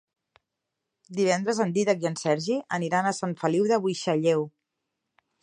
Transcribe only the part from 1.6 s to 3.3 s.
en Dídac i en Sergi aniran a